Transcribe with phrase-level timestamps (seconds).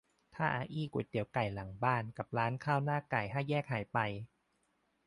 [0.35, 3.97] ถ้าอาอี้ก๋วยเตี๋ยวไก่หลังบ้านกับร้านข้าวหน้าไก่ห้าแยกหายไป